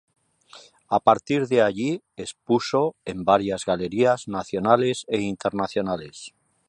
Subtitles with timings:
[0.97, 6.33] A partir de allí expuso en varias galerías nacionales e internacionales.